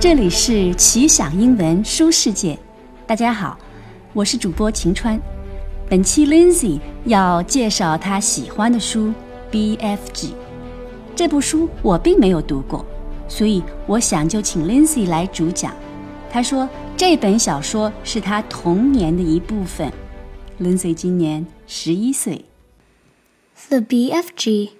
[0.00, 2.58] 这里是奇想英文书世界，
[3.06, 3.58] 大家好，
[4.14, 5.20] 我是主播晴川。
[5.90, 9.08] 本期 Lindsay 要介绍她喜欢的书
[9.50, 10.28] 《B.F.G》。
[11.14, 12.82] 这部书我并没有读过，
[13.28, 15.74] 所以我想就请 Lindsay 来主讲。
[16.30, 19.92] 她说这本小说是她童年的一部分。
[20.58, 22.46] Lindsay 今年十一岁。
[23.68, 24.70] The B.F.G.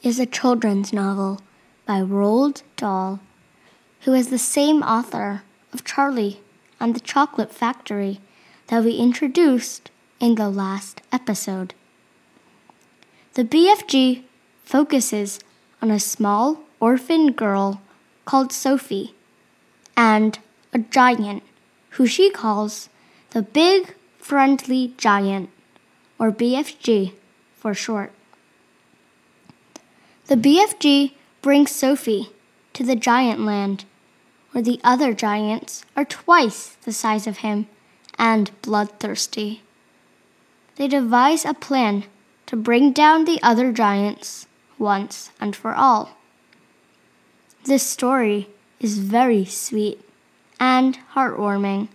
[0.00, 1.40] is a children's novel
[1.84, 3.18] by Roald Dahl.
[4.02, 5.42] Who is the same author
[5.72, 6.40] of Charlie
[6.80, 8.20] and the Chocolate Factory
[8.66, 11.74] that we introduced in the last episode.
[13.34, 14.22] The BFG
[14.64, 15.40] focuses
[15.80, 17.80] on a small orphan girl
[18.24, 19.14] called Sophie
[19.96, 20.38] and
[20.72, 21.42] a giant
[21.90, 22.88] who she calls
[23.30, 25.50] the Big Friendly Giant,
[26.18, 27.12] or BFG
[27.56, 28.12] for short.
[30.26, 31.12] The BFG
[31.42, 32.30] brings Sophie
[32.72, 33.84] to the giant land
[34.52, 37.66] where the other giants are twice the size of him
[38.18, 39.62] and bloodthirsty.
[40.76, 42.04] They devise a plan
[42.46, 44.46] to bring down the other giants
[44.78, 46.16] once and for all.
[47.64, 48.48] This story
[48.80, 50.00] is very sweet
[50.58, 51.88] and heartwarming.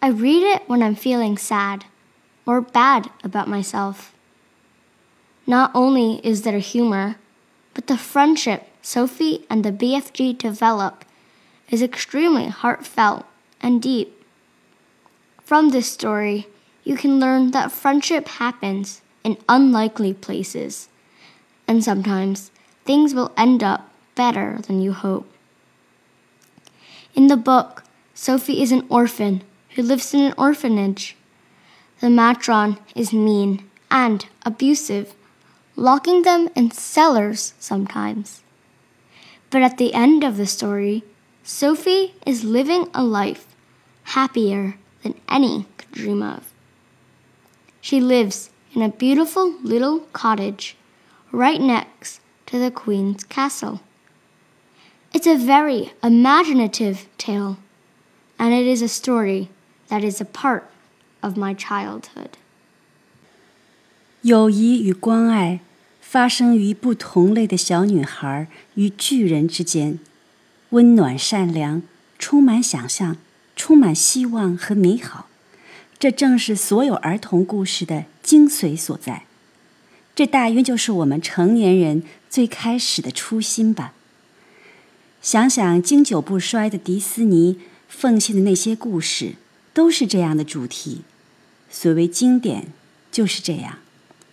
[0.00, 1.86] I read it when I'm feeling sad
[2.46, 4.12] or bad about myself.
[5.46, 7.16] Not only is there humor,
[7.74, 11.04] but the friendship Sophie and the BFG develop
[11.72, 13.24] is extremely heartfelt
[13.60, 14.24] and deep.
[15.42, 16.46] From this story,
[16.84, 20.88] you can learn that friendship happens in unlikely places,
[21.66, 22.50] and sometimes
[22.84, 25.26] things will end up better than you hope.
[27.14, 31.16] In the book, Sophie is an orphan who lives in an orphanage.
[32.00, 35.14] The matron is mean and abusive,
[35.76, 38.42] locking them in cellars sometimes.
[39.50, 41.04] But at the end of the story,
[41.43, 43.47] Sophie is living a life
[44.03, 46.51] happier than any could dream of.
[47.81, 50.75] She lives in a beautiful little cottage
[51.31, 53.79] right next to the Queen's castle.
[55.13, 57.57] It's a very imaginative tale,
[58.37, 59.49] and it is a story
[59.87, 60.69] that is a part
[61.23, 62.37] of my childhood.
[64.21, 65.61] 友谊与关爱
[66.01, 69.99] 发生于不同类的小女孩与巨人之间。
[70.72, 71.82] 温暖、善良，
[72.18, 73.18] 充满想象，
[73.54, 75.28] 充满希望和美好，
[75.98, 79.24] 这正是所有儿童故事的精髓所在。
[80.14, 83.92] 这大约就是我们成年人最开始的初心吧。
[85.20, 89.34] 想想经久不衰的迪士尼奉献的那些故事，
[89.74, 91.02] 都是这样的主题。
[91.68, 92.68] 所谓经典，
[93.10, 93.80] 就是这样，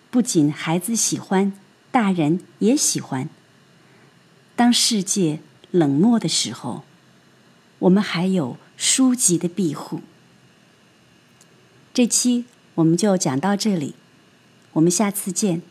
[0.09, 1.51] 不仅孩子喜欢，
[1.91, 3.27] 大人也喜欢。
[4.55, 5.39] 当世界。
[5.71, 6.83] 冷漠的时候，
[7.79, 10.01] 我们还有书籍的庇护。
[11.93, 13.95] 这期我们就讲到这里，
[14.73, 15.61] 我们下次见。